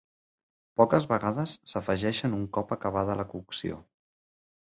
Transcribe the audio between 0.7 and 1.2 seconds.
Poques